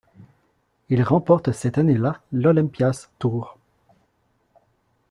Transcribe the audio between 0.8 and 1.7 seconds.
Il remporte